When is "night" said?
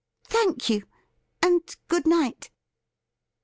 2.07-2.49